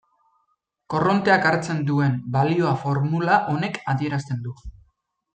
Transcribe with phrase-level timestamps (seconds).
[0.93, 4.55] Korronteak hartzen duen balioa formula honek adierazten du.